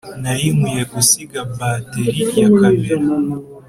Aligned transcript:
nari 0.23 0.45
nkwiye 0.55 0.83
gusiga 0.93 1.39
bateri 1.57 2.19
ya 2.39 2.45
kamera. 2.53 2.93